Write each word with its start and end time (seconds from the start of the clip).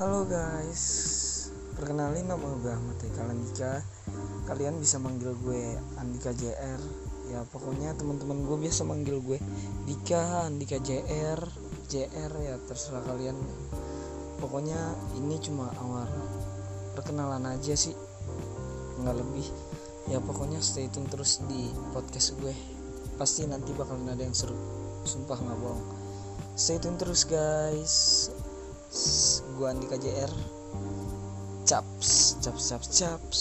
Halo 0.00 0.24
guys, 0.24 0.80
perkenalin 1.76 2.24
nama 2.24 2.56
gue 2.64 2.72
Ahmad 2.72 2.96
Eka 3.04 3.20
Andika. 3.20 3.84
Kalian 4.48 4.80
bisa 4.80 4.96
manggil 4.96 5.36
gue 5.44 5.76
Andika 6.00 6.32
JR. 6.32 6.80
Ya 7.28 7.44
pokoknya 7.44 7.92
teman-teman 8.00 8.48
gue 8.48 8.56
biasa 8.64 8.88
manggil 8.88 9.20
gue 9.20 9.36
Dika, 9.84 10.48
Andika 10.48 10.80
JR, 10.80 11.36
JR 11.92 12.32
ya 12.32 12.56
terserah 12.64 13.04
kalian. 13.12 13.36
Pokoknya 14.40 14.80
ini 15.20 15.36
cuma 15.36 15.68
awal 15.76 16.08
perkenalan 16.96 17.44
aja 17.52 17.76
sih, 17.76 17.92
nggak 19.04 19.20
lebih. 19.20 19.44
Ya 20.08 20.16
pokoknya 20.24 20.64
stay 20.64 20.88
tune 20.88 21.12
terus 21.12 21.44
di 21.44 21.68
podcast 21.92 22.40
gue. 22.40 22.56
Pasti 23.20 23.44
nanti 23.44 23.76
bakalan 23.76 24.08
ada 24.08 24.24
yang 24.24 24.32
seru. 24.32 24.56
Sumpah 25.04 25.36
nggak 25.36 25.60
bohong. 25.60 25.84
Stay 26.56 26.80
tune 26.80 26.96
terus 26.96 27.28
guys 27.28 28.32
gua 29.60 29.76
Andika 29.76 30.00
JR 30.00 30.32
caps 31.68 32.40
caps 32.40 32.64
caps 32.72 32.88
caps 32.96 33.40